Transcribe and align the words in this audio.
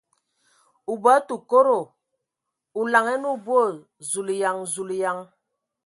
O 0.91 0.93
bɔ 1.03 1.13
tǝ 1.27 1.35
kodo! 1.49 1.79
O 2.79 2.81
laŋanǝ 2.91 3.27
o 3.33 3.35
boo!... 3.45 3.69
Zulayan! 4.09 4.57
Zulǝyan! 4.73 5.19